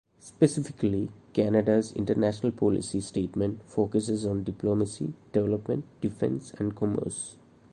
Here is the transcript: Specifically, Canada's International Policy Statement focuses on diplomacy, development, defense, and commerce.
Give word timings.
Specifically, 0.17 1.11
Canada's 1.31 1.91
International 1.93 2.51
Policy 2.51 3.01
Statement 3.01 3.61
focuses 3.69 4.25
on 4.25 4.43
diplomacy, 4.43 5.13
development, 5.31 5.85
defense, 6.01 6.53
and 6.57 6.75
commerce. 6.75 7.35